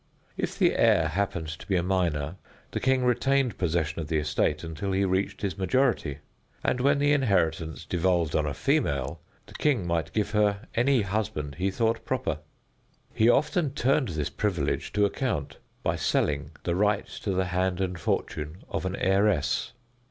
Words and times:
If 0.35 0.57
the 0.57 0.75
heir 0.75 1.09
happened 1.09 1.47
to 1.49 1.67
be 1.67 1.75
a 1.75 1.83
minor, 1.83 2.37
the 2.71 2.79
king 2.79 3.05
retained 3.05 3.59
possession 3.59 3.99
of 4.01 4.07
the 4.07 4.17
estate 4.17 4.63
until 4.63 4.93
he 4.93 5.05
reached 5.05 5.43
his 5.43 5.59
majority; 5.59 6.17
and 6.63 6.79
when 6.81 6.97
the 6.97 7.13
inheritance 7.13 7.85
devolved 7.85 8.35
on 8.35 8.47
a 8.47 8.53
female, 8.55 9.21
the 9.45 9.53
king 9.53 9.85
might 9.85 10.11
give 10.11 10.31
her 10.31 10.61
any 10.73 11.01
husband 11.03 11.53
he 11.59 11.69
thought 11.69 12.03
proper. 12.03 12.39
He 13.13 13.29
often 13.29 13.75
turned 13.75 14.07
this 14.07 14.31
privilege 14.31 14.91
to 14.93 15.05
account 15.05 15.57
by 15.83 15.97
selling 15.97 16.49
the 16.63 16.73
right 16.75 17.05
to 17.21 17.29
the 17.33 17.45
hand 17.45 17.79
and 17.79 17.99
fortune 17.99 18.63
of 18.71 18.87
an 18.87 18.95
heiress. 18.95 19.73